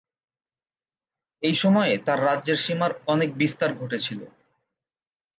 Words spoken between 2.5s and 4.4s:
সীমার অনেক বিস্তার ঘটেছিল।